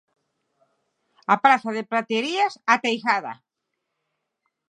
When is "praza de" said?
1.43-1.83